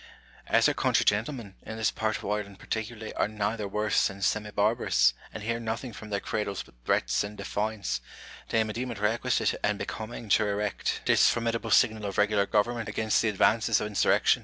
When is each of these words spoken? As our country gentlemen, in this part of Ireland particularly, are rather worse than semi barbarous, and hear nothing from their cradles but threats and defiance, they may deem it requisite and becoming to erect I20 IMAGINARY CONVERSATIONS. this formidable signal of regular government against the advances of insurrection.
As 0.47 0.67
our 0.67 0.73
country 0.73 1.05
gentlemen, 1.05 1.53
in 1.61 1.77
this 1.77 1.91
part 1.91 2.17
of 2.17 2.25
Ireland 2.25 2.57
particularly, 2.57 3.13
are 3.13 3.29
rather 3.29 3.67
worse 3.67 4.07
than 4.07 4.23
semi 4.23 4.49
barbarous, 4.49 5.13
and 5.31 5.43
hear 5.43 5.59
nothing 5.59 5.93
from 5.93 6.09
their 6.09 6.19
cradles 6.19 6.63
but 6.63 6.73
threats 6.83 7.23
and 7.23 7.37
defiance, 7.37 8.01
they 8.49 8.63
may 8.63 8.73
deem 8.73 8.89
it 8.89 8.97
requisite 8.97 9.53
and 9.61 9.77
becoming 9.77 10.27
to 10.29 10.47
erect 10.47 10.53
I20 10.55 10.57
IMAGINARY 10.57 10.69
CONVERSATIONS. 10.73 11.05
this 11.05 11.29
formidable 11.29 11.69
signal 11.69 12.05
of 12.07 12.17
regular 12.17 12.47
government 12.47 12.89
against 12.89 13.21
the 13.21 13.29
advances 13.29 13.79
of 13.79 13.85
insurrection. 13.85 14.39